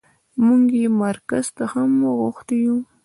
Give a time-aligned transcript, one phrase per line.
[0.45, 2.77] موږ يې مرکز ته هم غوښتي يو.